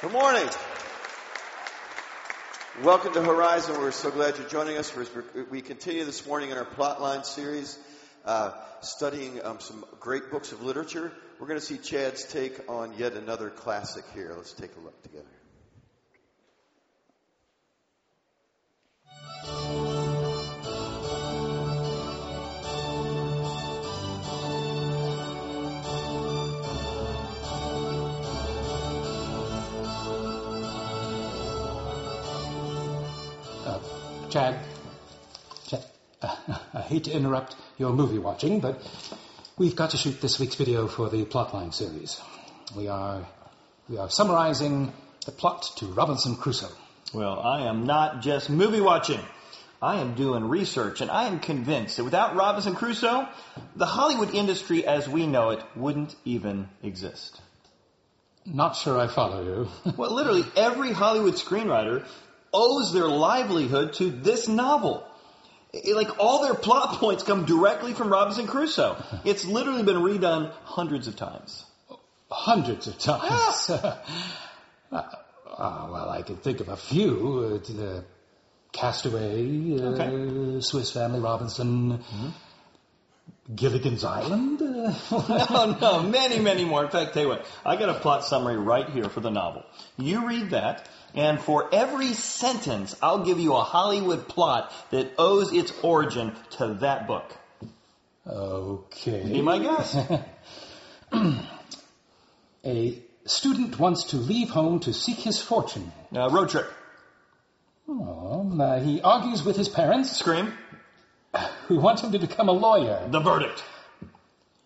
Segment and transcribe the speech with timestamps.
[0.00, 0.48] Good morning.
[2.84, 3.80] Welcome to Horizon.
[3.80, 4.94] We're so glad you're joining us.
[5.50, 7.76] We continue this morning in our plotline series,
[8.24, 11.10] uh, studying um, some great books of literature.
[11.40, 14.32] We're going to see Chad's take on yet another classic here.
[14.36, 15.37] Let's take a look together.
[34.30, 34.58] Chad,
[35.68, 35.84] Chad
[36.20, 36.36] uh,
[36.74, 38.82] I hate to interrupt your movie watching, but
[39.56, 42.20] we've got to shoot this week's video for the plotline series.
[42.76, 43.26] We are,
[43.88, 44.92] we are summarizing
[45.24, 46.68] the plot to Robinson Crusoe.
[47.14, 49.20] Well, I am not just movie watching.
[49.80, 53.28] I am doing research, and I am convinced that without Robinson Crusoe,
[53.76, 57.40] the Hollywood industry as we know it wouldn't even exist.
[58.44, 59.92] Not sure I follow you.
[59.96, 62.04] well, literally every Hollywood screenwriter
[62.52, 65.04] owes their livelihood to this novel.
[65.72, 69.02] It, like all their plot points come directly from Robinson Crusoe.
[69.24, 71.64] It's literally been redone hundreds of times.
[72.30, 73.70] Hundreds of times.
[73.70, 73.98] uh,
[74.92, 77.60] well, I can think of a few.
[77.80, 78.00] Uh,
[78.70, 80.60] Castaway, uh, okay.
[80.60, 81.98] Swiss Family Robinson.
[81.98, 82.28] Mm-hmm.
[83.54, 84.60] Gilligan's Island?
[84.60, 86.84] no, no, many, many more.
[86.84, 89.64] In fact, tell you what, I got a plot summary right here for the novel.
[89.96, 95.52] You read that, and for every sentence, I'll give you a Hollywood plot that owes
[95.52, 97.34] its origin to that book.
[98.26, 99.24] Okay.
[99.24, 99.96] Be my guest.
[102.64, 105.90] a student wants to leave home to seek his fortune.
[106.14, 106.70] Uh, road trip.
[107.88, 110.14] Oh, uh, he argues with his parents.
[110.14, 110.52] Scream.
[111.66, 113.06] Who want him to become a lawyer.
[113.10, 113.62] The verdict.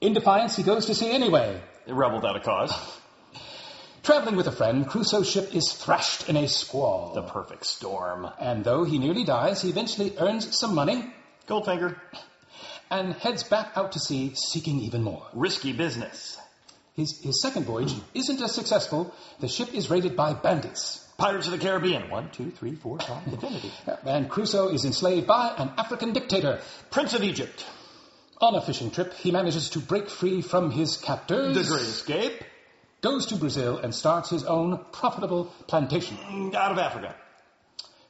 [0.00, 1.60] In defiance, he goes to sea anyway.
[1.86, 2.72] Rebel without a cause.
[4.02, 7.12] Traveling with a friend, Crusoe's ship is thrashed in a squall.
[7.14, 8.28] The perfect storm.
[8.40, 11.12] And though he nearly dies, he eventually earns some money.
[11.48, 11.96] Goldfinger.
[12.90, 15.26] And heads back out to sea, seeking even more.
[15.32, 16.36] Risky business.
[16.94, 19.14] His, his second voyage isn't as successful.
[19.40, 21.01] The ship is raided by bandits.
[21.16, 22.10] Pirates of the Caribbean.
[22.10, 23.70] One, two, three, four, five, infinity.
[24.04, 26.60] And Crusoe is enslaved by an African dictator.
[26.90, 27.64] Prince of Egypt.
[28.40, 31.54] On a fishing trip, he manages to break free from his captors.
[31.54, 32.44] The Great Escape
[33.00, 36.16] goes to Brazil and starts his own profitable plantation.
[36.16, 37.14] Mm, out of Africa.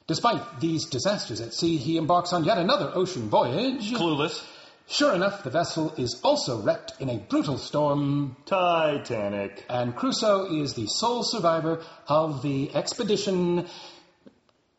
[0.07, 3.91] Despite these disasters at sea, he embarks on yet another ocean voyage.
[3.93, 4.43] Clueless.
[4.87, 8.35] Sure enough, the vessel is also wrecked in a brutal storm.
[8.45, 9.65] Titanic.
[9.69, 13.67] And Crusoe is the sole survivor of the expedition.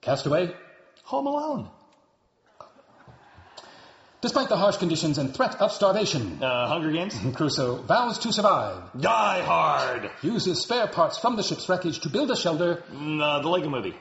[0.03, 0.54] Castaway?
[1.04, 1.70] Home Alone.
[4.20, 8.82] Despite the harsh conditions and threat of starvation, uh, Hunger Games, Crusoe vows to survive.
[8.98, 10.10] Die hard.
[10.22, 12.82] Uses spare parts from the ship's wreckage to build a shelter.
[12.91, 13.94] Mm, uh, the Lego Movie.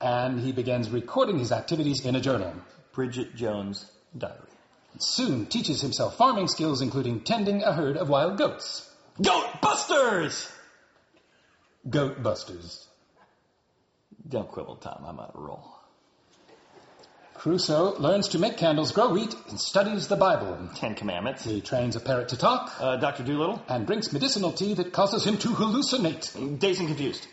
[0.00, 2.54] And he begins recording his activities in a journal.
[2.92, 3.84] Bridget Jones'
[4.16, 4.55] Diary.
[4.98, 8.88] Soon teaches himself farming skills, including tending a herd of wild goats.
[9.22, 10.50] Goat Busters.
[11.88, 12.86] Goat Busters.
[14.28, 15.04] Don't quibble, Tom.
[15.06, 15.72] I'm on a roll.
[17.34, 20.70] Crusoe learns to make candles, grow wheat, and studies the Bible.
[20.74, 21.44] Ten Commandments.
[21.44, 22.72] He trains a parrot to talk.
[22.80, 23.22] Uh, Dr.
[23.22, 23.62] Dolittle.
[23.68, 26.58] And drinks medicinal tea that causes him to hallucinate.
[26.58, 27.26] Dazed and confused.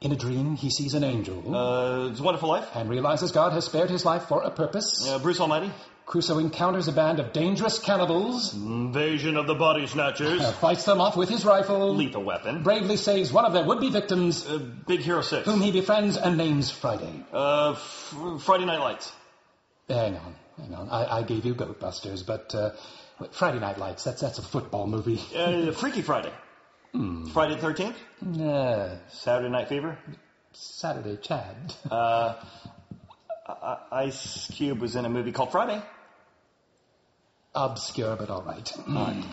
[0.00, 1.54] In a dream, he sees an angel.
[1.54, 2.68] Uh, it's a Wonderful Life.
[2.74, 5.08] And realizes God has spared his life for a purpose.
[5.08, 5.72] Uh, Bruce Almighty.
[6.06, 8.54] Crusoe encounters a band of dangerous cannibals.
[8.54, 10.40] Invasion of the Body Snatchers.
[10.42, 11.94] Uh, fights them off with his rifle.
[11.94, 12.62] Lethal weapon.
[12.62, 14.46] Bravely saves one of their would-be victims.
[14.46, 15.46] Uh, Big Hero 6.
[15.46, 17.24] Whom he befriends and names Friday.
[17.32, 19.12] Uh, f- Friday Night Lights.
[19.88, 20.88] Hang on, hang on.
[20.90, 22.70] I, I gave you Ghostbusters, but uh,
[23.32, 25.20] Friday Night Lights, that's, that's a football movie.
[25.34, 26.32] Uh, Freaky Friday.
[26.92, 27.26] Hmm.
[27.26, 28.40] Friday the 13th?
[28.40, 29.98] Uh, Saturday Night Fever?
[30.52, 31.74] Saturday Chad.
[31.90, 35.82] Uh, Ice Cube was in a movie called Friday.
[37.54, 38.72] Obscure, but all right.
[38.88, 39.24] All right.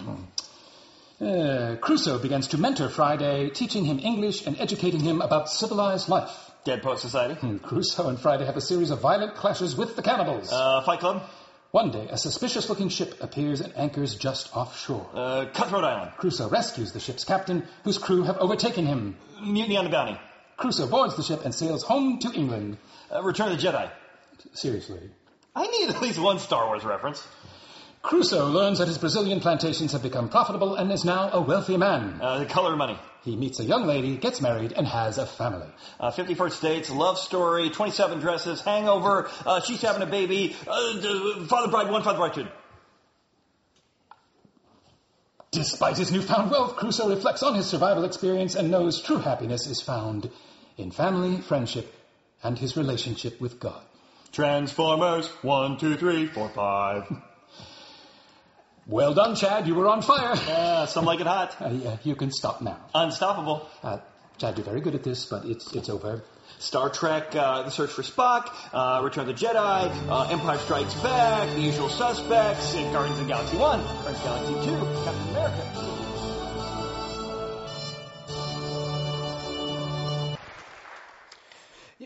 [1.20, 6.52] Uh, Crusoe begins to mentor Friday, teaching him English and educating him about civilized life.
[6.64, 7.34] Dead Poet Society.
[7.36, 10.52] Hmm, Crusoe and Friday have a series of violent clashes with the cannibals.
[10.52, 11.24] Uh, Fight Club.
[11.72, 15.10] One day, a suspicious looking ship appears and anchors just offshore.
[15.14, 16.12] Uh, Cutthroat Island.
[16.18, 19.16] Crusoe rescues the ship's captain, whose crew have overtaken him.
[19.42, 20.20] Mutiny on the Bounty.
[20.58, 22.78] Crusoe boards the ship and sails home to England.
[23.12, 23.90] Uh, Return of the Jedi.
[24.54, 25.00] Seriously.
[25.56, 27.26] I need at least one Star Wars reference.
[28.02, 32.20] Crusoe learns that his Brazilian plantations have become profitable and is now a wealthy man.
[32.20, 32.98] Uh, the color money.
[33.24, 35.68] He meets a young lady, gets married, and has a family.
[36.00, 41.70] Uh, 51st Dates, Love Story, 27 Dresses, Hangover, uh, She's Having a Baby, uh, Father
[41.70, 42.48] Bride 1, Father Bride 2.
[45.52, 49.82] Despite his newfound wealth, Crusoe reflects on his survival experience and knows true happiness is
[49.82, 50.32] found
[50.78, 51.94] in family, friendship,
[52.42, 53.84] and his relationship with God.
[54.32, 57.06] Transformers, one, two, three, four, five.
[58.92, 59.68] Well done, Chad.
[59.68, 60.36] You were on fire.
[60.48, 61.56] Yeah, some like it hot.
[61.62, 62.78] Uh, yeah, you can stop now.
[62.94, 63.70] Unstoppable.
[63.82, 64.00] Uh,
[64.38, 66.22] Chad, you're very good at this, but it's it's over.
[66.60, 70.94] Star Trek, uh, The Search for Spock, uh, Return of the Jedi, uh, Empire Strikes
[70.96, 74.76] Back, The Usual Suspects, and Guardians of the Galaxy 1, Guardians of the Galaxy 2,
[75.06, 75.64] Captain America.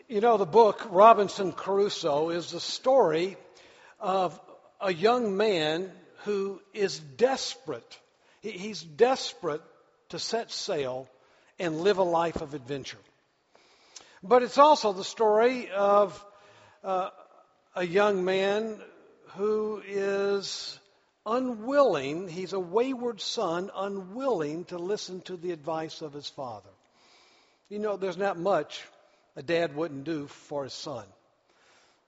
[0.07, 3.37] You know, the book Robinson Crusoe is the story
[3.99, 4.39] of
[4.79, 5.91] a young man
[6.25, 7.99] who is desperate.
[8.41, 9.61] He's desperate
[10.09, 11.07] to set sail
[11.57, 12.99] and live a life of adventure.
[14.21, 16.23] But it's also the story of
[16.83, 17.09] uh,
[17.75, 18.79] a young man
[19.35, 20.79] who is
[21.25, 26.69] unwilling, he's a wayward son, unwilling to listen to the advice of his father.
[27.69, 28.83] You know, there's not much
[29.35, 31.05] a dad wouldn't do for his son.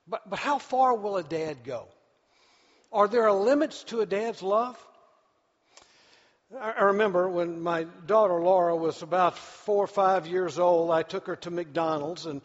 [0.06, 1.88] But, but how far will a dad go?
[2.90, 4.78] Are there limits to a dad's love?
[6.58, 11.26] I remember when my daughter Laura was about four or five years old, I took
[11.26, 12.40] her to McDonald's and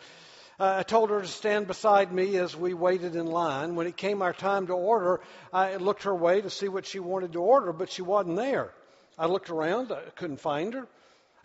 [0.60, 3.76] I told her to stand beside me as we waited in line.
[3.76, 5.22] When it came our time to order,
[5.54, 8.72] I looked her way to see what she wanted to order, but she wasn't there.
[9.18, 10.88] I looked around, I couldn't find her.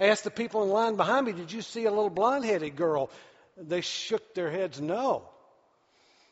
[0.01, 2.75] I asked the people in line behind me, Did you see a little blonde headed
[2.75, 3.11] girl?
[3.57, 5.29] They shook their heads no.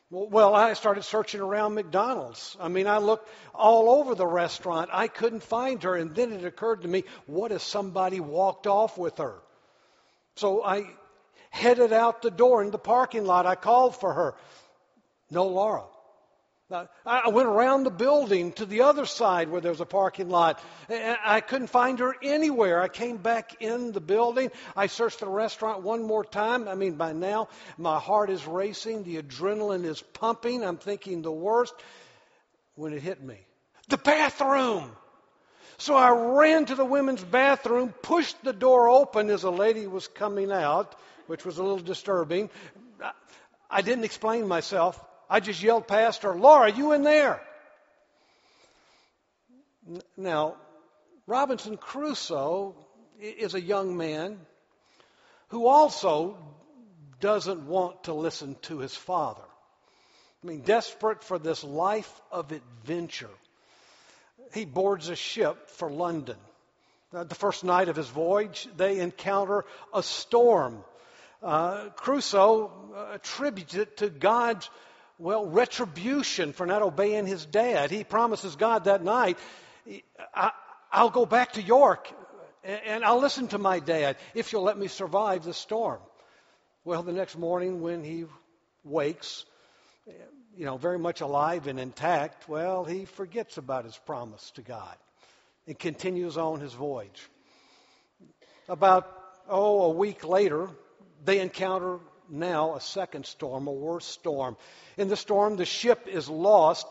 [0.08, 2.56] Well, I started searching around McDonald's.
[2.60, 4.90] I mean, I looked all over the restaurant.
[4.92, 5.96] I couldn't find her.
[5.96, 9.34] And then it occurred to me, what if somebody walked off with her?
[10.36, 10.84] So I
[11.50, 13.46] headed out the door in the parking lot.
[13.46, 14.34] I called for her.
[15.28, 15.82] No Laura.
[17.04, 20.60] I went around the building to the other side where there was a parking lot.
[20.88, 22.82] I couldn't find her anywhere.
[22.82, 24.50] I came back in the building.
[24.74, 26.66] I searched the restaurant one more time.
[26.66, 27.48] I mean, by now,
[27.78, 29.04] my heart is racing.
[29.04, 30.64] The adrenaline is pumping.
[30.64, 31.74] I'm thinking the worst
[32.74, 33.38] when it hit me.
[33.88, 34.90] The bathroom!
[35.78, 40.08] So I ran to the women's bathroom, pushed the door open as a lady was
[40.08, 40.98] coming out,
[41.28, 42.50] which was a little disturbing.
[43.70, 44.98] I didn't explain myself.
[45.28, 47.40] I just yelled past her, Laura, you in there?
[50.16, 50.56] Now,
[51.26, 52.74] Robinson Crusoe
[53.20, 54.38] is a young man
[55.48, 56.36] who also
[57.20, 59.42] doesn't want to listen to his father.
[60.42, 63.30] I mean, desperate for this life of adventure,
[64.52, 66.36] he boards a ship for London.
[67.12, 69.64] The first night of his voyage, they encounter
[69.94, 70.84] a storm.
[71.42, 74.68] Uh, Crusoe uh, attributes it to God's,
[75.18, 77.90] well, retribution for not obeying his dad.
[77.90, 79.38] He promises God that night,
[80.34, 80.50] I,
[80.92, 82.08] I'll go back to York
[82.64, 86.00] and I'll listen to my dad if you'll let me survive the storm.
[86.84, 88.24] Well, the next morning when he
[88.84, 89.44] wakes,
[90.56, 94.96] you know, very much alive and intact, well, he forgets about his promise to God
[95.66, 97.28] and continues on his voyage.
[98.68, 99.10] About,
[99.48, 100.68] oh, a week later,
[101.24, 101.98] they encounter
[102.30, 104.56] now a second storm, a worse storm.
[104.96, 106.86] In the storm, the ship is lost.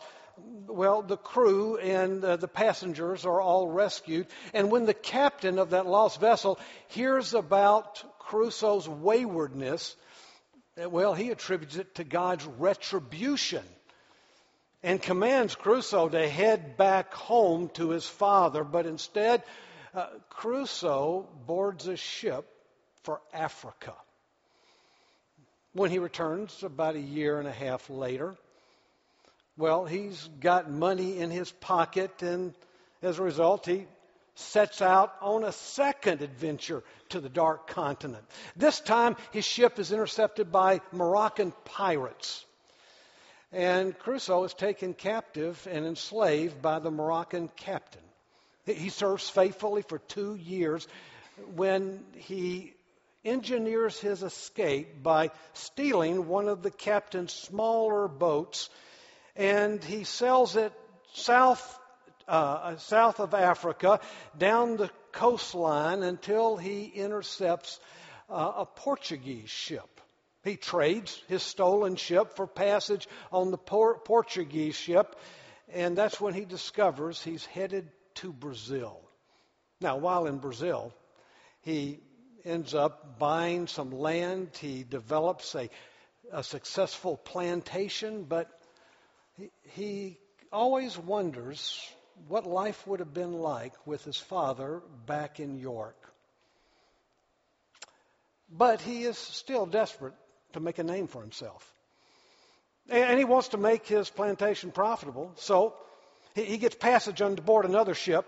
[0.66, 4.26] Well, the crew and uh, the passengers are all rescued.
[4.52, 9.96] And when the captain of that lost vessel hears about Crusoe's waywardness,
[10.82, 13.62] uh, well, he attributes it to God's retribution
[14.82, 18.62] and commands Crusoe to head back home to his father.
[18.62, 19.42] But instead,
[19.94, 22.46] uh, Crusoe boards a ship
[23.02, 23.94] for Africa.
[25.76, 28.34] When he returns about a year and a half later,
[29.58, 32.54] well, he's got money in his pocket, and
[33.02, 33.86] as a result, he
[34.36, 38.24] sets out on a second adventure to the dark continent.
[38.56, 42.46] This time, his ship is intercepted by Moroccan pirates.
[43.52, 48.00] And Crusoe is taken captive and enslaved by the Moroccan captain.
[48.64, 50.88] He serves faithfully for two years
[51.54, 52.72] when he
[53.26, 58.70] engineers his escape by stealing one of the captain's smaller boats
[59.36, 60.72] and he sells it
[61.12, 61.78] south,
[62.26, 64.00] uh, south of Africa
[64.36, 67.78] down the coastline until he intercepts
[68.28, 70.00] uh, a Portuguese ship.
[70.42, 75.16] He trades his stolen ship for passage on the Por- Portuguese ship,
[75.72, 79.00] and that's when he discovers he's headed to Brazil.
[79.80, 80.94] Now, while in Brazil,
[81.62, 82.00] he
[82.46, 84.50] ends up buying some land.
[84.58, 85.68] He develops a,
[86.32, 88.48] a successful plantation, but
[89.36, 90.18] he, he
[90.52, 91.90] always wonders
[92.28, 95.96] what life would have been like with his father back in York.
[98.50, 100.14] But he is still desperate
[100.52, 101.72] to make a name for himself.
[102.88, 105.32] And he wants to make his plantation profitable.
[105.34, 105.74] So
[106.34, 108.24] he gets passage on board another ship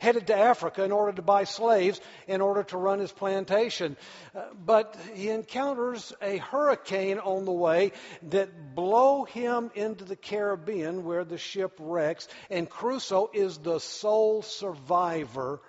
[0.00, 3.96] headed to Africa in order to buy slaves in order to run his plantation.
[4.34, 7.92] Uh, but he encounters a hurricane on the way
[8.30, 14.42] that blow him into the Caribbean where the ship wrecks and Crusoe is the sole
[14.42, 15.60] survivor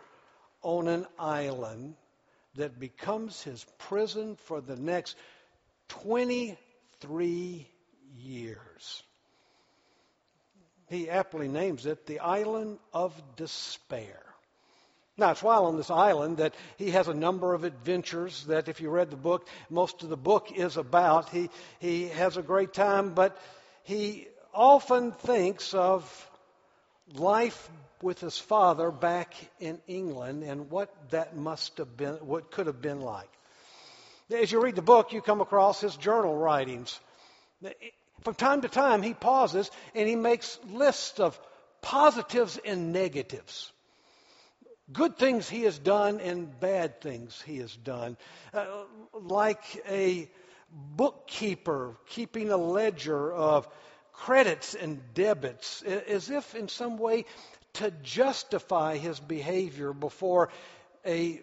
[0.61, 1.95] on an island
[2.55, 5.15] that becomes his prison for the next
[5.89, 7.67] 23
[8.15, 9.03] years.
[10.91, 14.21] He aptly names it the island of despair.
[15.15, 18.81] Now, it's while on this island that he has a number of adventures that, if
[18.81, 21.29] you read the book, most of the book is about.
[21.29, 23.37] He, he has a great time, but
[23.83, 26.03] he often thinks of
[27.13, 27.69] life
[28.01, 32.81] with his father back in England and what that must have been, what could have
[32.81, 33.29] been like.
[34.29, 36.99] As you read the book, you come across his journal writings.
[38.21, 41.39] From time to time, he pauses and he makes lists of
[41.81, 43.71] positives and negatives.
[44.91, 48.17] Good things he has done and bad things he has done.
[48.53, 48.65] Uh,
[49.13, 50.29] like a
[50.71, 53.67] bookkeeper keeping a ledger of
[54.13, 57.25] credits and debits, as if in some way
[57.73, 60.49] to justify his behavior before
[61.05, 61.41] a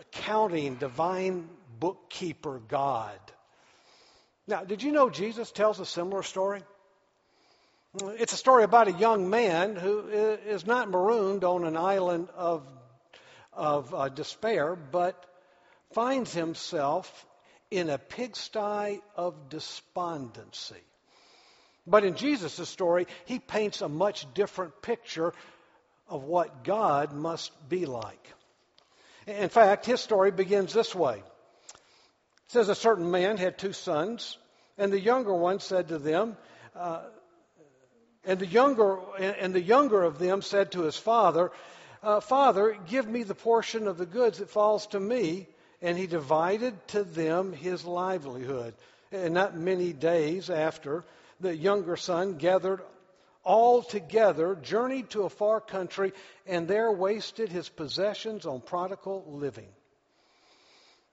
[0.00, 1.48] accounting, divine
[1.78, 3.18] bookkeeper God.
[4.46, 6.62] Now, did you know Jesus tells a similar story?
[8.02, 12.66] It's a story about a young man who is not marooned on an island of,
[13.52, 15.22] of uh, despair, but
[15.92, 17.26] finds himself
[17.70, 20.82] in a pigsty of despondency.
[21.86, 25.32] But in Jesus' story, he paints a much different picture
[26.08, 28.32] of what God must be like.
[29.26, 31.22] In fact, his story begins this way
[32.52, 34.36] says a certain man had two sons,
[34.76, 36.36] and the younger one said to them,
[36.76, 37.00] uh,
[38.24, 41.50] and the younger and the younger of them said to his father,
[42.02, 45.48] uh, "Father, give me the portion of the goods that falls to me."
[45.80, 48.74] And he divided to them his livelihood.
[49.10, 51.04] And not many days after,
[51.40, 52.82] the younger son gathered
[53.44, 56.12] all together, journeyed to a far country,
[56.46, 59.68] and there wasted his possessions on prodigal living.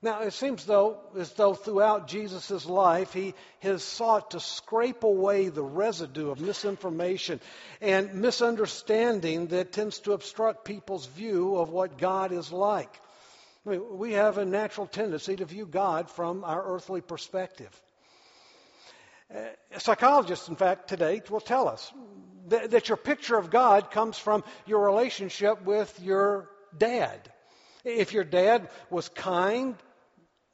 [0.02, 5.48] Now, it seems though, as though throughout Jesus' life, he has sought to scrape away
[5.48, 7.38] the residue of misinformation
[7.82, 12.98] and misunderstanding that tends to obstruct people's view of what God is like.
[13.66, 17.70] I mean, we have a natural tendency to view God from our earthly perspective.
[19.34, 19.40] Uh,
[19.76, 21.92] psychologists, in fact, today will tell us
[22.48, 27.30] that, that your picture of God comes from your relationship with your dad.
[27.84, 29.76] If your dad was kind,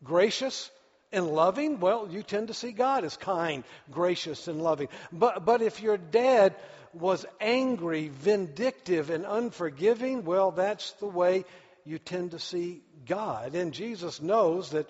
[0.05, 0.71] gracious
[1.13, 4.89] and loving, well, you tend to see God as kind, gracious, and loving.
[5.13, 6.55] But, but if your dad
[6.93, 11.45] was angry, vindictive, and unforgiving, well, that's the way
[11.85, 13.55] you tend to see God.
[13.55, 14.89] And Jesus knows that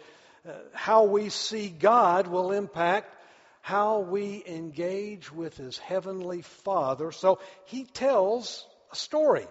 [0.49, 3.15] uh, how we see God will impact
[3.61, 7.11] how we engage with his heavenly Father.
[7.11, 9.47] So he tells a story.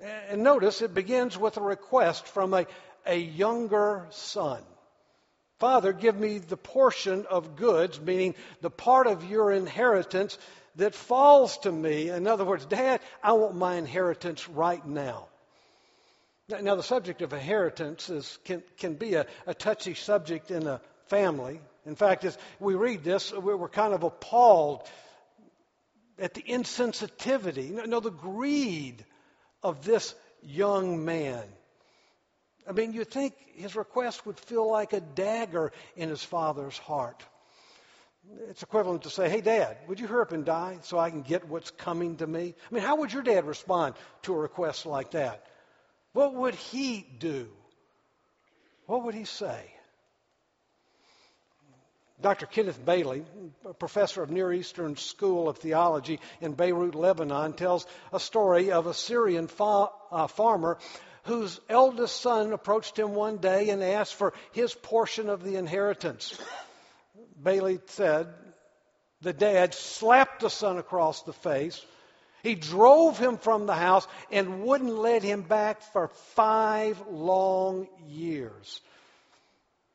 [0.00, 2.66] And notice it begins with a request from a
[3.08, 4.62] a younger son.
[5.58, 10.38] Father, give me the portion of goods, meaning the part of your inheritance
[10.76, 12.10] that falls to me.
[12.10, 15.26] In other words, Dad, I want my inheritance right now.
[16.48, 20.80] Now, the subject of inheritance is, can, can be a, a touchy subject in a
[21.08, 21.60] family.
[21.84, 24.88] In fact, as we read this, we're kind of appalled
[26.18, 29.04] at the insensitivity, no, the greed
[29.62, 31.44] of this young man.
[32.68, 37.24] I mean, you'd think his request would feel like a dagger in his father's heart.
[38.50, 41.22] It's equivalent to say, hey, Dad, would you hurry up and die so I can
[41.22, 42.54] get what's coming to me?
[42.70, 45.46] I mean, how would your dad respond to a request like that?
[46.12, 47.48] What would he do?
[48.86, 49.72] What would he say?
[52.20, 52.46] Dr.
[52.46, 53.24] Kenneth Bailey,
[53.78, 58.94] professor of Near Eastern School of Theology in Beirut, Lebanon, tells a story of a
[58.94, 60.78] Syrian fa- uh, farmer
[61.28, 66.36] whose eldest son approached him one day and asked for his portion of the inheritance.
[67.40, 68.28] Bailey said,
[69.20, 71.84] the dad slapped the son across the face.
[72.42, 78.80] He drove him from the house and wouldn't let him back for five long years.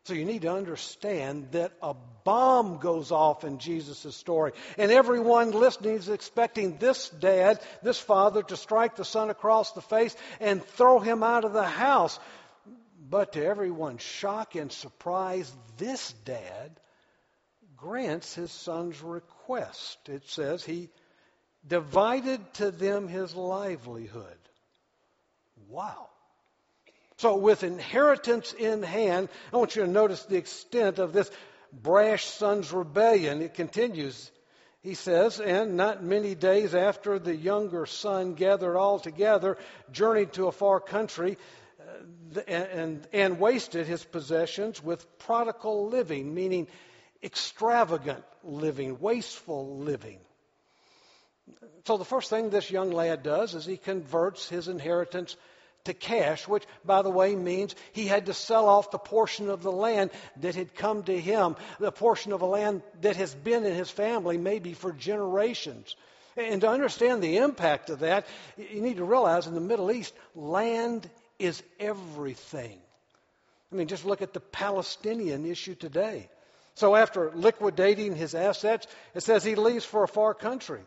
[0.06, 1.96] So you need to understand that a
[2.26, 4.52] bomb goes off in Jesus' story.
[4.78, 9.82] And everyone listening is expecting this dad, this father, to strike the son across the
[9.82, 12.20] face and throw him out of the house.
[13.10, 16.80] But to everyone's shock and surprise, this dad
[17.78, 19.98] grants his son's request.
[20.10, 20.90] It says he
[21.66, 24.38] divided to them his livelihood.
[25.70, 26.10] Wow.
[27.24, 31.32] So, with inheritance in hand, I want you to notice the extent of this
[31.72, 33.42] brash son's rebellion.
[33.42, 34.30] It continues.
[34.82, 39.58] He says, and not many days after the younger son gathered all together,
[39.94, 41.38] journeyed to a far country,
[41.80, 46.68] uh, and, and, and wasted his possessions with prodigal living, meaning
[47.24, 50.20] extravagant living, wasteful living.
[51.86, 55.38] So the first thing this young lad does is he converts his inheritance
[55.86, 59.64] to cash, which, by the way, means he had to sell off the portion of
[59.64, 63.66] the land that had come to him, the portion of a land that has been
[63.66, 65.96] in his family maybe for generations.
[66.36, 68.26] And to understand the impact of that,
[68.58, 72.80] you need to realize in the Middle East, land is everything.
[73.72, 76.30] I mean, just look at the Palestinian issue today.
[76.76, 80.82] So after liquidating his assets, it says he leaves for a far country.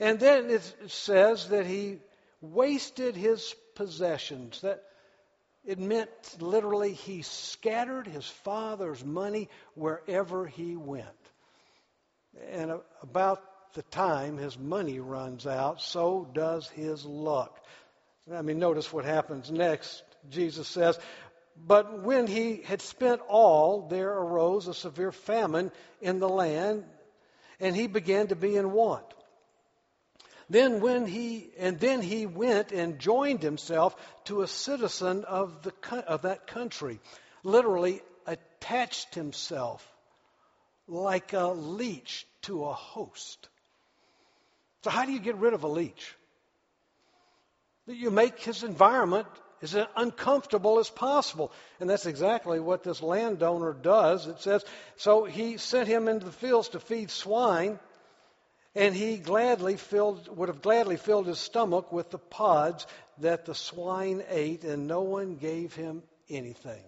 [0.00, 1.98] And then it says that he
[2.40, 4.60] wasted his possessions.
[4.60, 4.82] That
[5.64, 11.06] it meant literally he scattered his father's money wherever he went.
[12.50, 13.42] And about
[13.74, 17.58] the time his money runs out, so does his luck.
[18.32, 20.02] I mean, notice what happens next.
[20.28, 20.98] Jesus says,
[21.56, 25.70] But when he had spent all, there arose a severe famine
[26.00, 26.84] in the land,
[27.60, 29.06] and he began to be in want.
[30.50, 35.72] Then when he and then he went and joined himself to a citizen of the
[36.06, 37.00] of that country,
[37.42, 39.86] literally attached himself
[40.86, 43.48] like a leech to a host.
[44.84, 46.14] So how do you get rid of a leech?
[47.86, 49.26] You make his environment
[49.62, 51.52] as uncomfortable as possible.
[51.80, 54.26] And that's exactly what this landowner does.
[54.26, 54.64] It says,
[54.96, 57.78] so he sent him into the fields to feed swine,
[58.78, 62.86] and he gladly filled, would have gladly filled his stomach with the pods
[63.18, 66.84] that the swine ate, and no one gave him anything.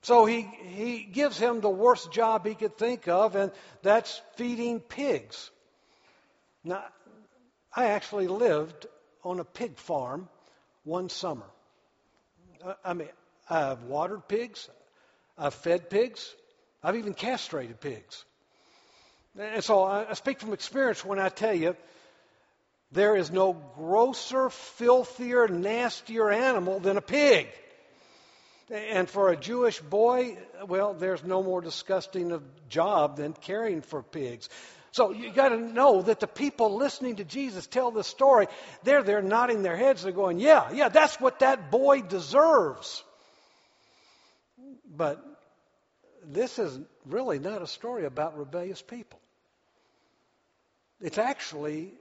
[0.00, 4.80] So he, he gives him the worst job he could think of, and that's feeding
[4.80, 5.50] pigs.
[6.64, 6.84] Now,
[7.74, 8.86] I actually lived
[9.22, 10.26] on a pig farm
[10.84, 11.50] one summer.
[12.82, 13.10] I mean,
[13.50, 14.70] I've watered pigs,
[15.36, 16.34] I've fed pigs,
[16.82, 18.24] I've even castrated pigs.
[19.38, 21.76] And so I speak from experience when I tell you
[22.92, 27.48] there is no grosser, filthier, nastier animal than a pig.
[28.70, 34.02] And for a Jewish boy, well, there's no more disgusting of job than caring for
[34.02, 34.48] pigs.
[34.92, 38.46] So you got to know that the people listening to Jesus tell this story,
[38.82, 40.02] they're there nodding their heads.
[40.02, 43.04] They're going, "Yeah, yeah, that's what that boy deserves."
[44.88, 45.22] But
[46.24, 49.20] this is really not a story about rebellious people.
[51.00, 51.92] It's actually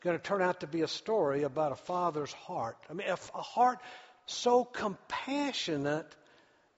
[0.00, 2.76] going to turn out to be a story about a father's heart.
[2.90, 3.78] I mean, a, heart
[4.26, 6.14] so compassionate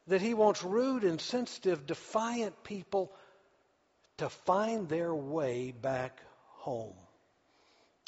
[0.06, 3.12] that he wants rude, insensitive, defiant people
[4.18, 6.18] to find their way back
[6.58, 6.94] home.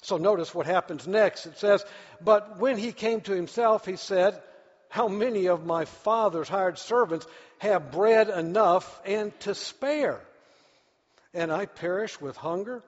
[0.02, 1.46] So notice what happens next.
[1.46, 1.84] It says,
[2.20, 4.40] But when he came to himself, he said,
[4.88, 7.26] How many of my father's hired servants
[7.58, 10.20] have bread enough and to spare?
[11.32, 12.82] And I perish with hunger?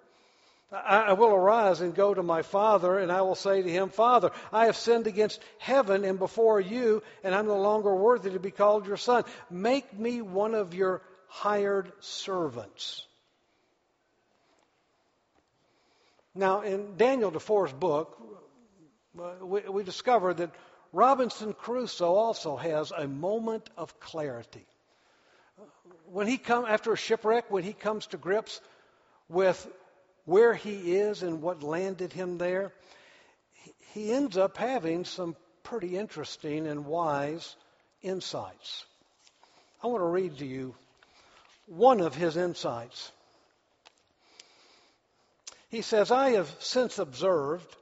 [0.73, 4.31] I will arise and go to my father, and I will say to him, Father,
[4.53, 8.51] I have sinned against heaven and before you, and I'm no longer worthy to be
[8.51, 9.25] called your son.
[9.51, 13.07] Make me one of your hired servants.
[16.35, 18.19] Now, in Daniel Defoe's book,
[19.17, 20.51] uh, we, we discover that
[20.93, 24.67] Robinson Crusoe also has a moment of clarity.
[26.07, 28.61] When he come after a shipwreck, when he comes to grips
[29.29, 29.69] with
[30.25, 32.73] where he is and what landed him there,
[33.93, 37.57] he ends up having some pretty interesting and wise
[38.03, 38.85] insights.
[39.83, 40.75] I want to read to you
[41.67, 43.11] one of his insights.
[45.71, 47.75] He says, I have since observed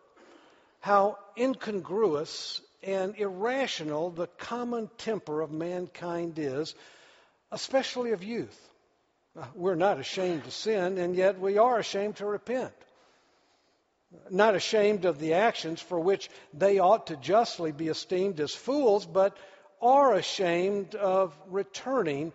[0.81, 6.75] how incongruous and irrational the common temper of mankind is,
[7.51, 8.59] especially of youth.
[9.55, 12.73] We're not ashamed to sin, and yet we are ashamed to repent.
[14.31, 19.07] Not ashamed of the actions for which they ought to justly be esteemed as fools,
[19.07, 19.37] but
[19.81, 22.33] are ashamed of returning,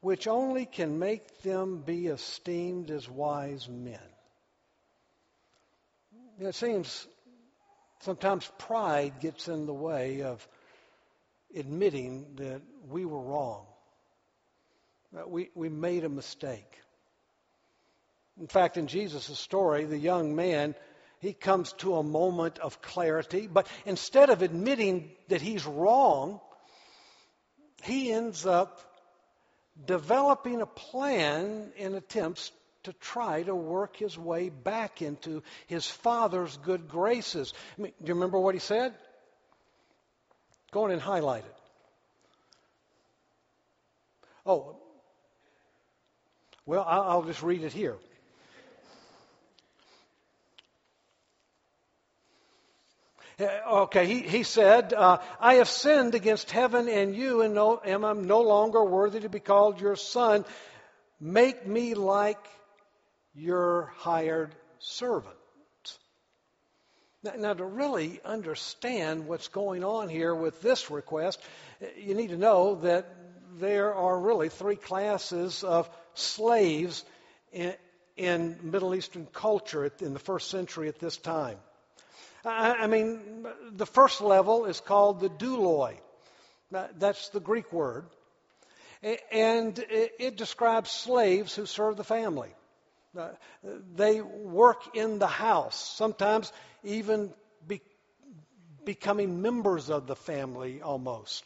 [0.00, 3.98] which only can make them be esteemed as wise men.
[6.38, 7.06] It seems
[8.00, 10.46] sometimes pride gets in the way of
[11.54, 13.66] admitting that we were wrong,
[15.16, 16.78] Uh, we, we made a mistake.
[18.40, 20.74] In fact, in Jesus' story, the young man,
[21.20, 26.40] he comes to a moment of clarity, but instead of admitting that he's wrong,
[27.82, 28.80] he ends up
[29.86, 32.50] developing a plan in attempts
[32.84, 37.52] to try to work his way back into his father's good graces.
[37.78, 38.94] I mean, do you remember what he said?
[40.72, 41.56] Go on and highlight it.
[44.44, 44.76] Oh,
[46.66, 47.96] well, I'll just read it here.
[53.40, 53.48] Uh,
[53.82, 58.04] okay, he, he said, uh, I have sinned against heaven and you, and no, am
[58.04, 60.44] I no longer worthy to be called your son.
[61.20, 62.44] Make me like
[63.34, 65.34] your hired servant.
[67.24, 71.40] Now, now, to really understand what's going on here with this request,
[71.96, 73.06] you need to know that
[73.58, 77.04] there are really three classes of slaves
[77.52, 77.74] in,
[78.16, 81.58] in Middle Eastern culture in the first century at this time.
[82.44, 85.94] I, mean, the first level is called the douloi.
[86.70, 88.06] That's the Greek word.
[89.30, 92.50] And it describes slaves who serve the family.
[93.16, 93.28] Uh,
[93.94, 96.50] they work in the house, sometimes
[96.82, 97.30] even
[97.66, 97.82] be,
[98.86, 101.44] becoming members of the family almost.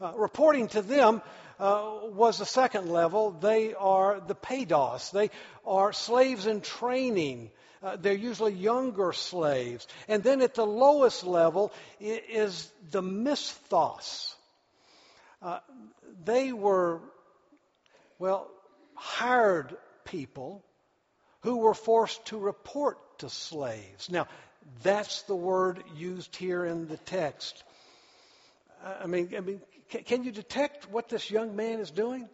[0.00, 1.22] Uh, reporting to them
[1.58, 3.30] uh, was the second level.
[3.30, 5.12] They are the paidos.
[5.12, 5.30] They
[5.64, 7.50] are slaves in training.
[7.82, 9.86] Uh, they're usually younger slaves.
[10.08, 14.34] And then at the lowest level is the misthos.
[15.42, 15.60] Uh,
[16.24, 17.00] they were,
[18.18, 18.50] well,
[18.94, 20.64] hired people
[21.42, 24.10] who were forced to report to slaves.
[24.10, 24.26] Now,
[24.82, 27.62] that's the word used here in the text.
[28.82, 29.60] Uh, I mean, I mean,
[30.02, 32.28] can you detect what this young man is doing?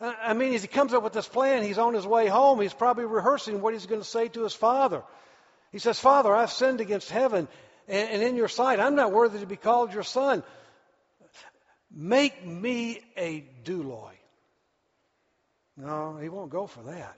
[0.00, 2.60] I mean, as he comes up with this plan, he's on his way home.
[2.60, 5.02] He's probably rehearsing what he's going to say to his father.
[5.72, 7.48] He says, Father, I've sinned against heaven
[7.88, 8.78] and, and in your sight.
[8.78, 10.42] I'm not worthy to be called your son.
[11.90, 14.12] Make me a douloi.
[15.78, 17.16] No, he won't go for that.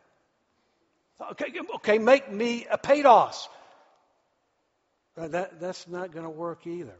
[1.33, 3.49] Okay, okay, make me a paidos.
[5.17, 6.95] That, that's not going to work either.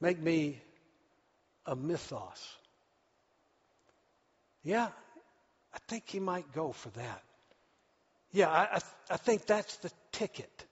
[0.00, 0.60] Make me
[1.66, 2.56] a misthos.
[4.62, 4.88] Yeah,
[5.74, 7.22] I think he might go for that.
[8.32, 10.66] Yeah, I, I, I think that's the ticket.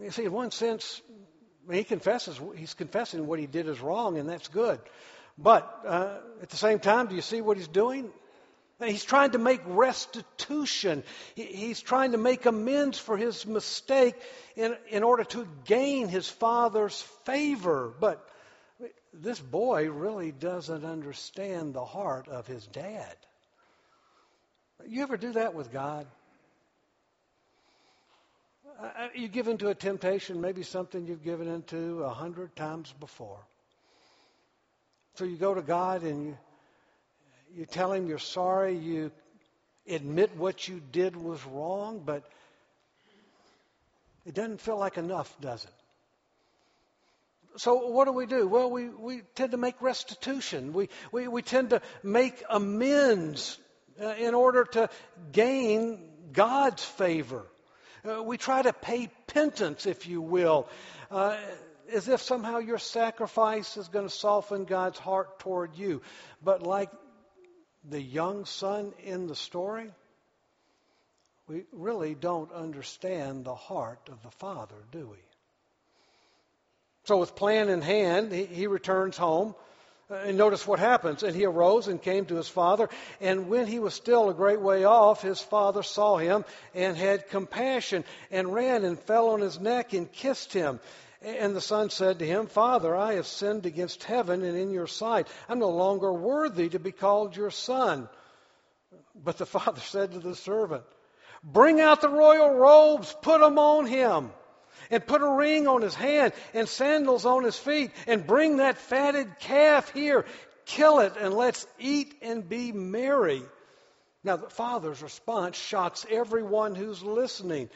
[0.00, 1.00] You see, in one sense,
[1.70, 4.80] he confesses, he's confessing what he did is wrong, and that's good.
[5.38, 8.10] But uh, at the same time, do you see what he's doing?
[8.84, 11.02] He's trying to make restitution.
[11.34, 14.14] He's trying to make amends for his mistake
[14.54, 17.94] in, in order to gain his father's favor.
[17.98, 18.26] But
[19.14, 23.16] this boy really doesn't understand the heart of his dad.
[24.86, 26.06] You ever do that with God?
[28.78, 32.92] Uh, uh, you give into a temptation, maybe something you've given into a hundred times
[33.00, 33.40] before.
[35.14, 36.38] So you go to God and you,
[37.56, 39.10] you tell Him you're sorry, you
[39.88, 42.28] admit what you did was wrong, but
[44.26, 45.70] it doesn't feel like enough, does it?
[47.58, 48.46] So what do we do?
[48.46, 50.74] Well, we, we tend to make restitution.
[50.74, 53.56] We, we, we tend to make amends
[54.00, 54.90] uh, in order to
[55.32, 55.98] gain
[56.32, 57.46] God's favor.
[58.06, 60.68] Uh, we try to pay penance, if you will,
[61.10, 61.38] uh,
[61.90, 66.02] as if somehow your sacrifice is going to soften God's heart toward you.
[66.44, 66.90] But like
[67.90, 69.90] the young son in the story,
[71.48, 75.18] we really don't understand the heart of the Father, do we?
[77.04, 79.54] So, with plan in hand, he, returns home.
[80.10, 81.22] Uh, and notice what happens.
[81.22, 82.88] And he arose and came to his father.
[83.20, 86.44] And when he was still a great way off, his father saw him
[86.74, 90.80] and had compassion and ran and fell on his neck and kissed him.
[91.22, 94.86] And the son said to him, Father, I have sinned against heaven and in your
[94.86, 95.28] sight.
[95.48, 98.08] I'm no longer worthy to be called your son.
[99.14, 100.84] But the father said to the servant,
[101.42, 104.30] Bring out the royal robes, put them on him
[104.90, 108.78] and put a ring on his hand and sandals on his feet and bring that
[108.78, 110.24] fatted calf here.
[110.64, 113.42] Kill it and let's eat and be merry.
[114.24, 117.70] Now, the father's response shocks everyone who's listening.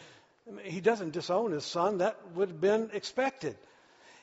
[0.63, 1.99] He doesn't disown his son.
[1.99, 3.57] That would have been expected.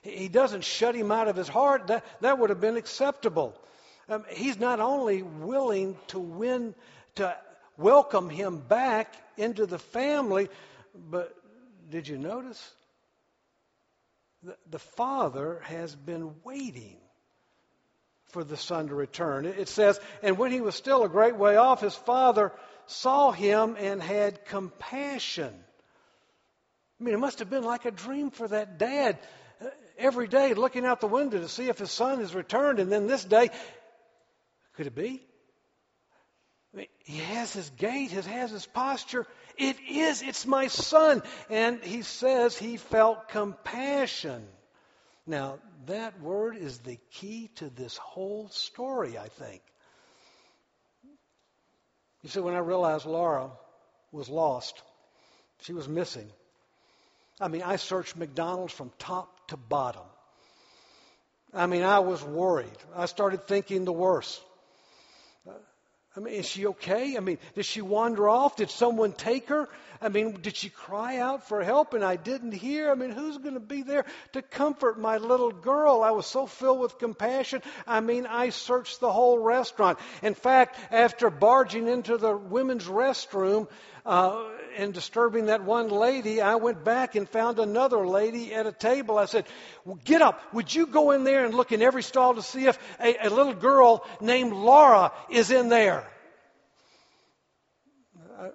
[0.01, 1.87] He doesn't shut him out of his heart.
[1.87, 3.53] That, that would have been acceptable.
[4.09, 6.75] Um, he's not only willing to win,
[7.15, 7.35] to
[7.77, 10.49] welcome him back into the family,
[10.95, 11.35] but
[11.89, 12.73] did you notice?
[14.43, 16.97] The, the father has been waiting
[18.27, 19.45] for the son to return.
[19.45, 22.51] It says, and when he was still a great way off, his father
[22.85, 25.53] saw him and had compassion.
[26.99, 29.19] I mean, it must have been like a dream for that dad
[29.61, 29.65] uh,
[29.97, 32.79] every day looking out the window to see if his son has returned.
[32.79, 33.49] And then this day,
[34.75, 35.21] could it be?
[36.73, 39.25] I mean, he has his gait, he has his posture.
[39.57, 41.23] It is, it's my son.
[41.49, 44.47] And he says he felt compassion.
[45.25, 49.61] Now, that word is the key to this whole story, I think.
[52.23, 53.51] You see, when I realized Laura
[54.11, 54.81] was lost,
[55.61, 56.29] she was missing.
[57.39, 60.01] I mean, I searched McDonald's from top to bottom.
[61.53, 62.77] I mean, I was worried.
[62.95, 64.41] I started thinking the worst.
[66.15, 67.15] I mean, is she okay?
[67.15, 68.55] I mean, did she wander off?
[68.55, 69.69] Did someone take her?
[70.01, 72.91] I mean, did she cry out for help and I didn't hear?
[72.91, 76.01] I mean, who's going to be there to comfort my little girl?
[76.03, 77.61] I was so filled with compassion.
[77.85, 79.99] I mean, I searched the whole restaurant.
[80.21, 83.67] In fact, after barging into the women's restroom,
[84.05, 84.41] uh,
[84.77, 89.17] and disturbing that one lady, I went back and found another lady at a table.
[89.17, 89.45] I said,
[89.83, 90.41] well, Get up.
[90.53, 93.29] Would you go in there and look in every stall to see if a, a
[93.29, 96.07] little girl named Laura is in there?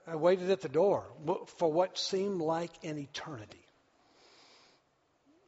[0.07, 1.05] I, waited at the door
[1.59, 3.65] for what seemed like an eternity.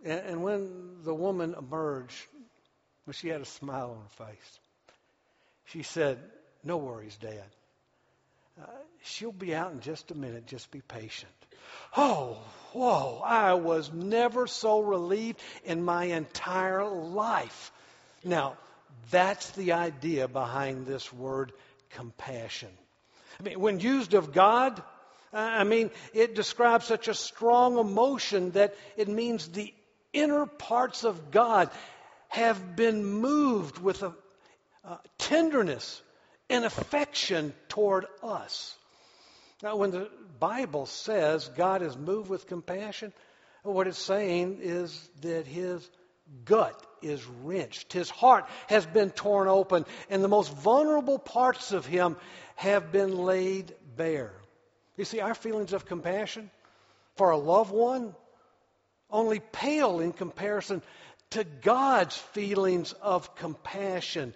[0.05, 2.17] And, when the woman emerged,
[3.13, 4.59] she had a smile on her face.
[5.67, 6.19] She said,
[6.63, 7.45] No worries, Dad.
[8.61, 8.67] Uh,
[9.03, 10.47] she'll be out in just a minute.
[10.47, 11.33] Just be patient.
[11.97, 12.39] Oh,
[12.73, 13.23] whoa.
[13.25, 17.73] I was never so relieved in my entire life.
[18.23, 18.57] Now,
[19.11, 21.53] that's the idea behind this word
[21.91, 22.71] compassion.
[23.39, 24.83] I mean, when used of God,
[25.33, 29.73] uh, I mean, it describes such a strong emotion that it means the
[30.13, 31.71] inner parts of God
[32.29, 34.15] have been moved with a,
[34.85, 36.03] a tenderness
[36.49, 38.77] and affection toward us.
[39.63, 43.13] Now, when the Bible says God is moved with compassion,
[43.63, 45.89] what it's saying is that his
[46.45, 47.93] gut is wrenched.
[47.93, 52.17] His heart has been torn open, and the most vulnerable parts of him
[52.57, 54.33] have been laid bare.
[54.97, 56.51] You see, our feelings of compassion
[57.17, 58.15] for a loved one
[59.11, 60.83] only pale in comparison
[61.31, 64.35] to God's feelings of compassion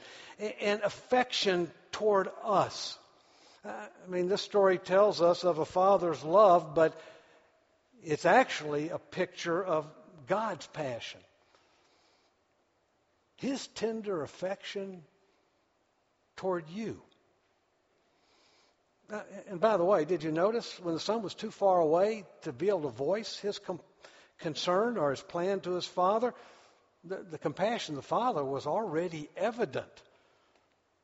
[0.60, 2.98] and affection toward us.
[3.64, 6.98] Uh, I mean, this story tells us of a father's love, but
[8.02, 9.86] it's actually a picture of
[10.26, 11.20] God's passion.
[13.38, 15.02] His tender affection
[16.36, 17.00] toward you.
[19.48, 22.52] And by the way, did you notice when the son was too far away to
[22.52, 23.80] be able to voice his com-
[24.40, 26.34] concern or his plan to his father?
[27.04, 29.86] The, the compassion of the father was already evident.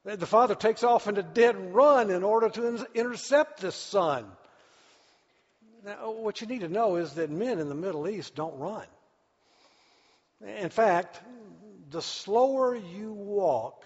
[0.04, 4.26] The father takes off in a dead run in order to in- intercept this son.
[5.84, 8.86] Now, what you need to know is that men in the Middle East don't run.
[10.44, 11.20] In fact,
[11.94, 13.84] the slower you walk,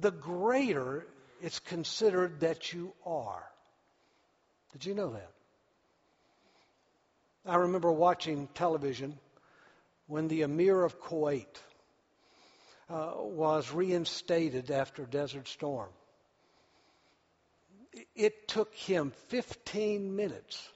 [0.00, 1.06] the greater
[1.42, 3.44] it's considered that you are.
[4.72, 5.30] Did you know that?
[7.44, 9.18] I remember watching television
[10.06, 11.60] when the Emir of Kuwait
[12.88, 15.90] uh, was reinstated after Desert Storm.
[18.16, 20.66] It took him 15 minutes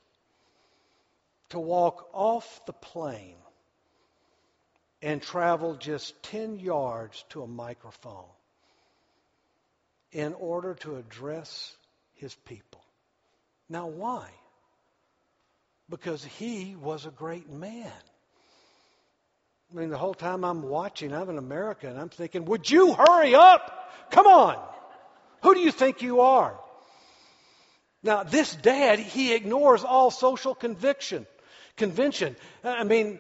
[1.49, 3.37] to walk off the plane
[5.03, 8.25] and travel just 10 yards to a microphone
[10.13, 11.77] in order to address
[12.15, 12.83] his people.
[13.69, 14.29] Now, why?
[15.91, 17.93] Because he was a great man.
[19.71, 23.35] I mean, the whole time I'm watching, I'm an American, I'm thinking, would you hurry
[23.35, 23.91] up?
[24.11, 24.57] Come on.
[25.43, 26.59] Who do you think you are?
[28.03, 31.27] Now, this dad, he ignores all social conviction,
[31.77, 32.37] convention.
[32.63, 33.19] I mean,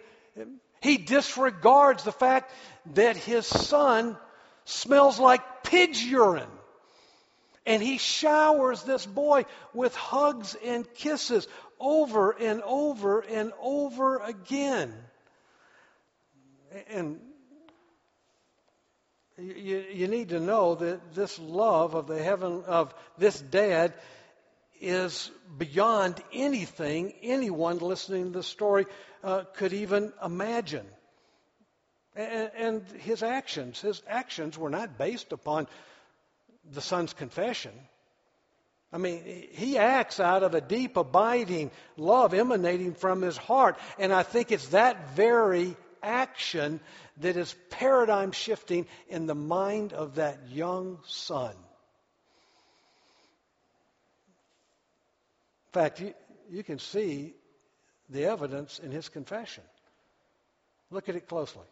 [0.86, 2.52] he disregards the fact
[2.94, 4.16] that his son
[4.64, 6.48] smells like pig's urine.
[7.66, 9.44] And he showers this boy
[9.74, 11.48] with hugs and kisses
[11.80, 14.94] over and over and over again.
[16.88, 17.20] And
[19.36, 23.92] you, you need to know that this love of the heaven of this dad
[24.80, 28.86] is beyond anything anyone listening to the story
[29.24, 30.86] uh, could even imagine.
[32.14, 35.66] And, and his actions, his actions were not based upon
[36.72, 37.72] the son's confession.
[38.92, 43.78] I mean, he acts out of a deep, abiding love emanating from his heart.
[43.98, 46.80] And I think it's that very action
[47.18, 51.54] that is paradigm shifting in the mind of that young son.
[55.76, 56.14] Fact, you,
[56.50, 57.34] you can see
[58.08, 59.64] the evidence in his confession.
[60.90, 61.66] Look at it closely.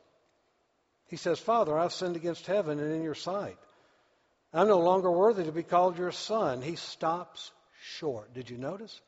[1.09, 3.57] He says, Father, I've sinned against heaven and in your sight.
[4.53, 6.61] I'm no longer worthy to be called your son.
[6.61, 7.51] He stops
[7.99, 8.35] short.
[8.35, 9.01] Did you notice?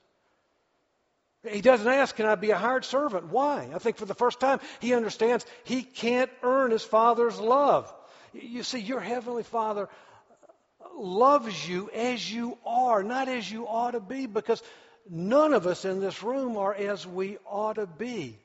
[1.49, 3.29] He doesn't ask, Can I be a hired servant?
[3.29, 3.69] Why?
[3.75, 7.93] I think for the first time he understands he can't earn his father's love.
[8.33, 9.89] You see, your heavenly father
[10.97, 14.63] loves you as you are, not as you ought to be, because
[15.11, 18.38] none of us in this room are as we ought to be.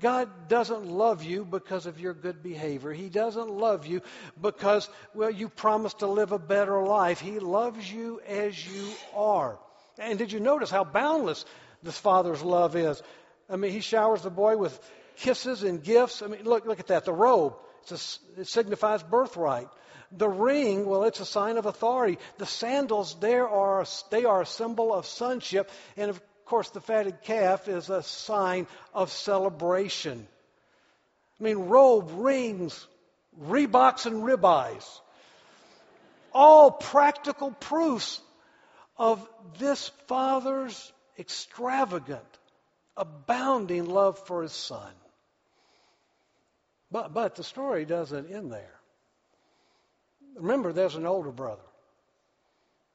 [0.00, 2.92] God doesn't love you because of your good behavior.
[2.92, 4.00] He doesn't love you
[4.40, 7.20] because, well, you promised to live a better life.
[7.20, 9.58] He loves you as you are.
[9.98, 11.44] And did you notice how boundless
[11.82, 13.02] this father's love is?
[13.50, 14.78] I mean, he showers the boy with
[15.16, 16.22] kisses and gifts.
[16.22, 17.04] I mean, look, look at that.
[17.04, 17.54] The robe,
[17.90, 17.94] a,
[18.40, 19.68] it signifies birthright.
[20.12, 22.18] The ring, well, it's a sign of authority.
[22.38, 25.70] The sandals, there are, they are a symbol of sonship.
[25.96, 30.26] And of course, the fatted calf is a sign of celebration.
[31.40, 32.86] I mean, robe, rings,
[33.40, 35.00] Reeboks, and ribeyes.
[36.32, 38.20] All practical proofs
[38.96, 39.26] of
[39.58, 42.20] this father's extravagant,
[42.96, 44.92] abounding love for his son.
[46.90, 48.75] But, but the story doesn't end there.
[50.36, 51.62] Remember, there's an older brother.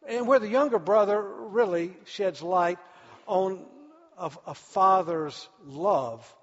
[0.07, 2.79] And where the younger brother really sheds light
[3.27, 3.63] on
[4.17, 6.35] a, a father's love,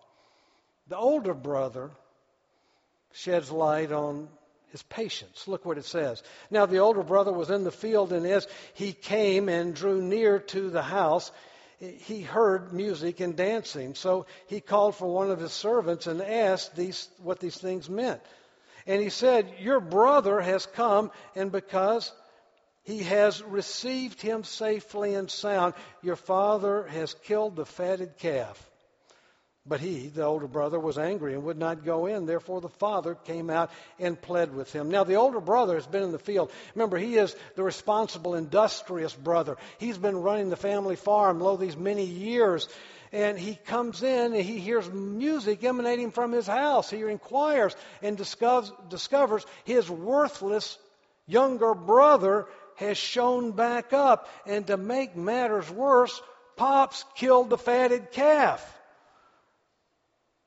[0.89, 1.91] the older brother
[3.13, 4.29] sheds light on
[4.71, 5.49] his patience.
[5.49, 6.23] Look what it says.
[6.51, 10.39] Now the older brother was in the field, and as he came and drew near
[10.39, 11.33] to the house,
[11.79, 13.95] he heard music and dancing.
[13.95, 18.21] So he called for one of his servants and asked these, what these things meant.
[18.89, 22.11] And he said, Your brother has come, and because
[22.83, 25.75] he has received him safely and sound.
[26.03, 28.68] Your father has killed the fatted calf.
[29.69, 32.25] But he, the older brother, was angry and would not go in.
[32.25, 34.91] Therefore, the father came out and pled with him.
[34.91, 36.51] Now, the older brother has been in the field.
[36.75, 39.59] Remember, he is the responsible, industrious brother.
[39.79, 42.67] He's been running the family farm, lo, these many years.
[43.13, 46.89] And he comes in and he hears music emanating from his house.
[46.89, 50.79] He inquires and discovers, discovers his worthless
[51.27, 54.29] younger brother has shown back up.
[54.47, 56.21] And to make matters worse,
[56.57, 58.78] Pops killed the fatted calf.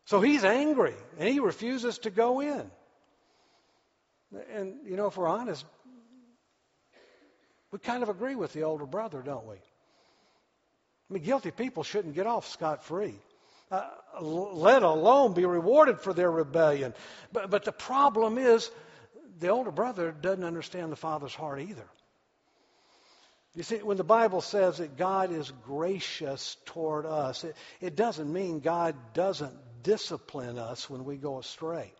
[0.06, 2.70] So he's angry and he refuses to go in.
[4.54, 5.66] And, you know, if we're honest,
[7.72, 9.56] we kind of agree with the older brother, don't we?
[9.56, 13.16] I mean, guilty people shouldn't get off scot free.
[13.70, 13.88] Uh,
[14.20, 16.94] let alone be rewarded for their rebellion.
[17.32, 18.70] But, but the problem is,
[19.40, 21.88] the older brother doesn't understand the father's heart either.
[23.56, 28.32] You see, when the Bible says that God is gracious toward us, it, it doesn't
[28.32, 29.54] mean God doesn't
[29.84, 31.92] discipline us when we go astray.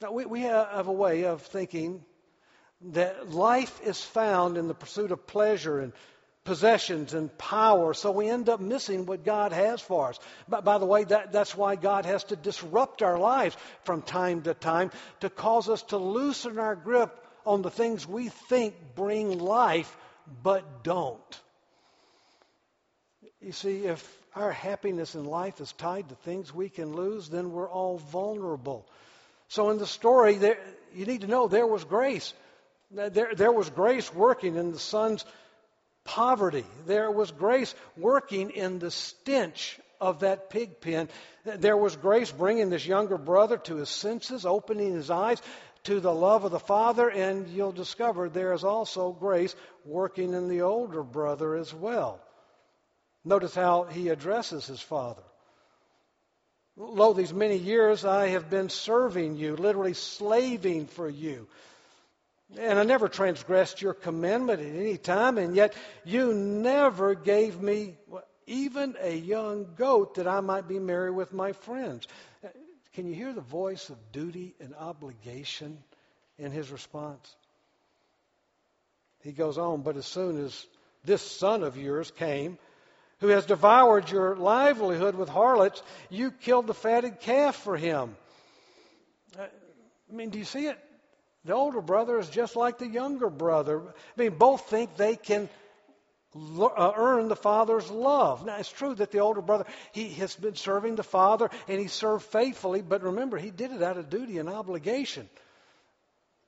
[0.00, 2.02] Now, we, we have a way of thinking
[2.92, 5.92] that life is found in the pursuit of pleasure and
[6.44, 10.18] possessions and power, so we end up missing what God has for us.
[10.48, 14.42] But by the way, that, that's why God has to disrupt our lives from time
[14.42, 14.90] to time
[15.20, 17.14] to cause us to loosen our grip
[17.44, 19.94] on the things we think bring life
[20.42, 21.40] but don't.
[23.42, 27.52] You see, if our happiness in life is tied to things we can lose, then
[27.52, 28.86] we're all vulnerable.
[29.48, 30.58] So in the story, there,
[30.94, 32.32] you need to know there was grace.
[32.90, 35.24] There, there was grace working in the son's
[36.04, 36.64] poverty.
[36.86, 41.08] There was grace working in the stench of that pig pen.
[41.44, 45.40] There was grace bringing this younger brother to his senses, opening his eyes
[45.84, 49.54] to the love of the Father, and you'll discover there is also grace
[49.84, 52.20] working in the older brother as well.
[53.24, 55.22] Notice how he addresses his father.
[56.76, 61.46] Lo, these many years I have been serving you, literally slaving for you.
[62.58, 67.96] And I never transgressed your commandment at any time, and yet you never gave me
[68.46, 72.08] even a young goat that I might be merry with my friends.
[72.94, 75.78] Can you hear the voice of duty and obligation
[76.38, 77.36] in his response?
[79.22, 80.66] He goes on, but as soon as
[81.04, 82.58] this son of yours came,
[83.20, 88.16] who has devoured your livelihood with harlots, you killed the fatted calf for him.
[89.38, 89.42] Uh,
[90.10, 90.78] I mean, do you see it?
[91.44, 93.80] The older brother is just like the younger brother.
[93.80, 95.48] I mean, both think they can
[96.34, 98.44] uh, earn the father's love.
[98.44, 101.88] Now, it's true that the older brother, he has been serving the father and he
[101.88, 105.28] served faithfully, but remember, he did it out of duty and obligation.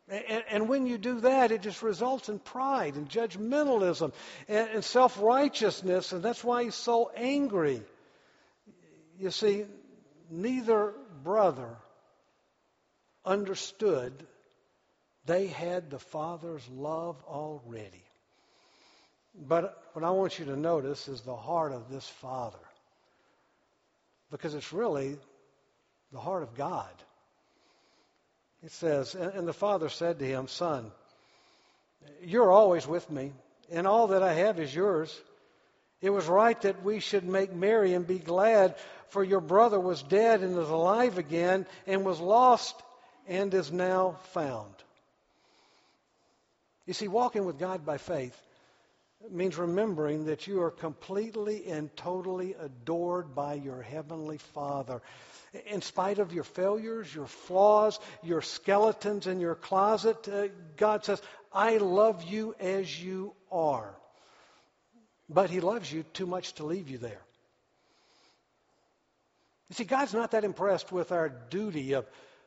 [0.09, 4.13] And, and when you do that, it just results in pride and judgmentalism
[4.49, 7.83] and, and self righteousness, and that's why he's so angry.
[9.19, 9.65] You see,
[10.31, 11.77] neither brother
[13.25, 14.13] understood
[15.25, 18.05] they had the Father's love already.
[19.35, 22.59] But what I want you to notice is the heart of this Father.
[24.31, 25.17] Because it's really
[26.13, 26.91] the heart of God.
[28.65, 30.91] It says, And the Father said to him, Son,
[32.23, 33.33] you're always with me,
[33.71, 35.19] and all that I have is yours.
[36.01, 38.77] It was right that we should make merry and be glad,
[39.09, 42.81] for your brother was dead and is alive again, and was lost
[43.29, 44.75] and is now found.
[46.87, 48.37] You see, walking with God by faith
[49.31, 55.03] means remembering that you are completely and totally adored by your Heavenly Father.
[55.67, 61.21] In spite of your failures, your flaws, your skeletons in your closet, uh, God says,
[61.53, 63.95] I love you as you are.
[65.29, 67.21] But He loves you too much to leave you there.
[69.69, 72.07] You see, God's not that impressed with our duty of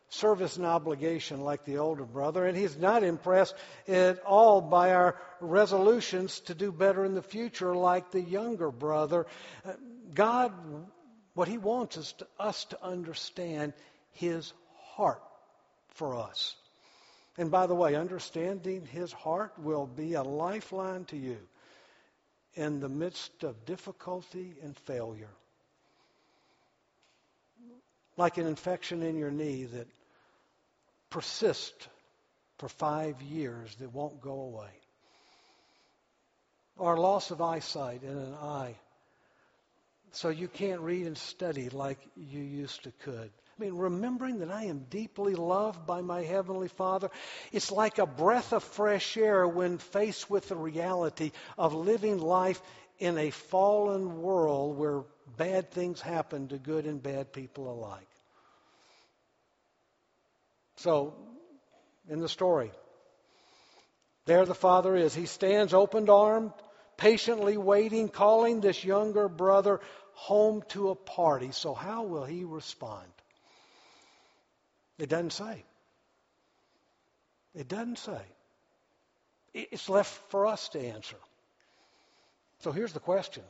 [0.09, 3.55] service and obligation like the older brother, and he's not impressed
[3.87, 9.25] at all by our resolutions to do better in the future like the younger brother.
[9.65, 9.73] Uh,
[10.13, 10.53] God,
[11.33, 13.73] what he wants is to, us to understand
[14.11, 14.53] his
[14.95, 15.21] heart
[15.89, 16.55] for us.
[17.37, 21.37] And by the way, understanding his heart will be a lifeline to you
[22.53, 25.31] in the midst of difficulty and failure
[28.17, 29.87] like an infection in your knee that
[31.15, 31.87] persists
[32.57, 34.81] for five years that won't go away.
[36.75, 38.75] Or loss of eyesight in an eye.
[40.11, 43.31] So you can't read and study like you used to could.
[43.57, 47.09] I mean, remembering that I am deeply loved by my Heavenly Father,
[47.53, 52.61] it's like a breath of fresh air when faced with the reality of living life
[52.99, 55.03] in a fallen world where
[55.37, 58.09] bad things happen to good and bad people alike.
[60.77, 61.13] So,
[62.09, 62.71] in the story,
[64.25, 65.15] there the father is.
[65.15, 66.51] He stands open armed,
[66.97, 69.79] patiently waiting, calling this younger brother
[70.13, 71.51] home to a party.
[71.51, 73.07] So, how will he respond?
[74.97, 75.63] It doesn't say.
[77.53, 78.21] It doesn't say.
[79.53, 81.15] It's left for us to answer.
[82.59, 83.43] So here's the question.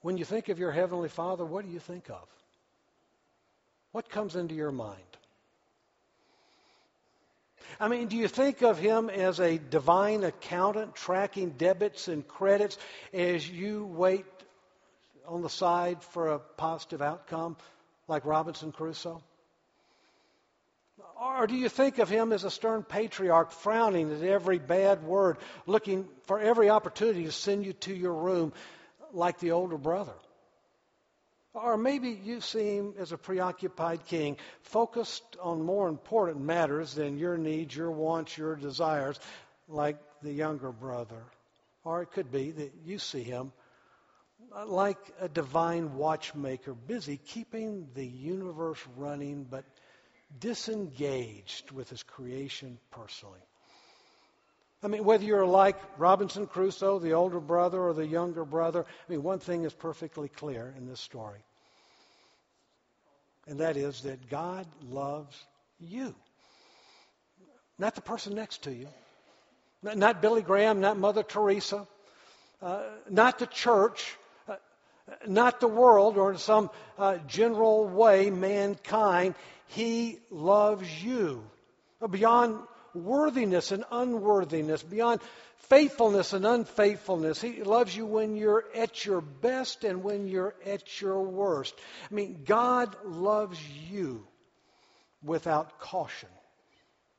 [0.00, 2.26] When you think of your Heavenly Father, what do you think of?
[3.92, 5.17] What comes into your mind?
[7.80, 12.78] I mean, do you think of him as a divine accountant tracking debits and credits
[13.12, 14.26] as you wait
[15.26, 17.56] on the side for a positive outcome
[18.08, 19.22] like Robinson Crusoe?
[21.20, 25.38] Or do you think of him as a stern patriarch frowning at every bad word,
[25.66, 28.52] looking for every opportunity to send you to your room
[29.12, 30.14] like the older brother?
[31.62, 37.36] Or maybe you seem, as a preoccupied king, focused on more important matters than your
[37.36, 39.18] needs, your wants, your desires,
[39.68, 41.22] like the younger brother.
[41.84, 43.52] Or it could be that you see him
[44.54, 49.64] uh, like a divine watchmaker, busy keeping the universe running, but
[50.38, 53.40] disengaged with his creation personally.
[54.82, 59.12] I mean, whether you're like Robinson Crusoe, the older brother, or the younger brother, I
[59.12, 61.40] mean, one thing is perfectly clear in this story.
[63.48, 65.34] And that is that God loves
[65.80, 66.14] you.
[67.78, 68.88] Not the person next to you.
[69.82, 71.86] Not Billy Graham, not Mother Teresa,
[72.60, 74.16] uh, not the church,
[74.48, 74.56] uh,
[75.26, 79.34] not the world, or in some uh, general way, mankind.
[79.68, 81.44] He loves you
[82.10, 82.58] beyond
[82.94, 85.20] worthiness and unworthiness, beyond
[85.58, 87.40] faithfulness and unfaithfulness.
[87.40, 91.74] He loves you when you're at your best and when you're at your worst.
[92.10, 93.58] I mean, God loves
[93.90, 94.26] you
[95.22, 96.28] without caution,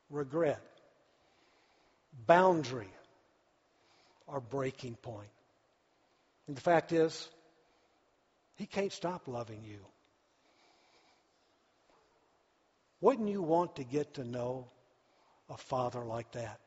[0.09, 0.61] regret,
[2.25, 2.89] boundary,
[4.25, 5.29] or breaking point.
[6.47, 7.29] And the fact is,
[8.55, 9.79] He can't stop loving you.
[13.01, 14.67] Wouldn't you want to get to know
[15.49, 16.59] a father like that?